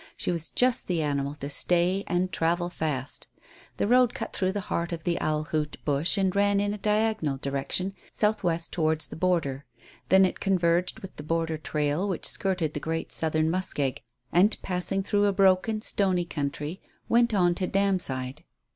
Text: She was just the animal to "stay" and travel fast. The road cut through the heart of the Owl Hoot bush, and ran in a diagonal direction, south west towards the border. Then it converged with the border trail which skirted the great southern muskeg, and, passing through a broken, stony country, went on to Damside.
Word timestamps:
She 0.17 0.31
was 0.31 0.49
just 0.49 0.87
the 0.87 1.03
animal 1.03 1.35
to 1.35 1.47
"stay" 1.47 2.03
and 2.07 2.31
travel 2.31 2.69
fast. 2.71 3.27
The 3.77 3.85
road 3.87 4.15
cut 4.15 4.33
through 4.33 4.53
the 4.53 4.61
heart 4.61 4.91
of 4.91 5.03
the 5.03 5.21
Owl 5.21 5.43
Hoot 5.43 5.77
bush, 5.85 6.17
and 6.17 6.35
ran 6.35 6.59
in 6.59 6.73
a 6.73 6.79
diagonal 6.79 7.37
direction, 7.37 7.93
south 8.09 8.43
west 8.43 8.71
towards 8.71 9.09
the 9.09 9.15
border. 9.15 9.63
Then 10.09 10.25
it 10.25 10.39
converged 10.39 11.01
with 11.01 11.15
the 11.17 11.23
border 11.23 11.59
trail 11.59 12.09
which 12.09 12.25
skirted 12.25 12.73
the 12.73 12.79
great 12.79 13.11
southern 13.11 13.51
muskeg, 13.51 14.01
and, 14.33 14.59
passing 14.63 15.03
through 15.03 15.25
a 15.25 15.33
broken, 15.33 15.81
stony 15.83 16.25
country, 16.25 16.81
went 17.07 17.31
on 17.35 17.53
to 17.53 17.67
Damside. 17.67 18.43